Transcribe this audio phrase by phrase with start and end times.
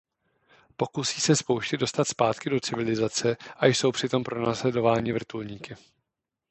[0.77, 5.75] Pokusí se z pouště dostat zpátky do civilizace a jsou přitom pronásledováni vrtulníky.